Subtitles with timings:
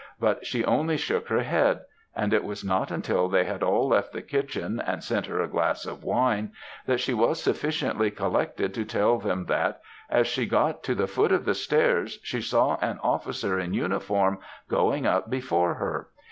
[0.19, 1.81] but she only shook her head;
[2.15, 5.47] and it was not till they had all left the kitchen and sent her a
[5.47, 6.51] glass of wine,
[6.87, 9.79] that she was sufficiently collected to tell them that,
[10.09, 14.39] as she got to the foot of the stairs, she saw an officer in uniform,
[14.67, 16.07] going up before her.